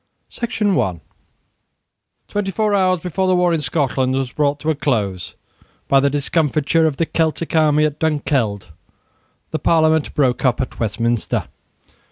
The 0.33 0.47
Convocation 0.47 0.67
prorogued 0.73 1.01
TWENTY 2.29 2.49
four 2.49 2.73
hours 2.73 3.01
before 3.01 3.27
the 3.27 3.35
war 3.35 3.53
in 3.53 3.61
Scotland 3.61 4.15
was 4.15 4.31
brought 4.31 4.59
to 4.61 4.71
a 4.71 4.75
close 4.75 5.35
by 5.87 5.99
the 5.99 6.09
discomfiture 6.09 6.87
of 6.87 6.97
the 6.97 7.05
Celtic 7.05 7.55
army 7.55 7.85
at 7.85 7.99
Dunkeld, 7.99 8.69
the 9.51 9.59
Parliament 9.59 10.15
broke 10.15 10.43
up 10.43 10.59
at 10.59 10.79
Westminster. 10.79 11.49